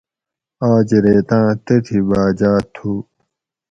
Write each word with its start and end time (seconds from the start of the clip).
آج 0.71 0.89
ریتاۤں 1.03 1.49
تتھی 1.65 1.99
باجاۤ 2.09 2.61
تُھو 2.73 2.91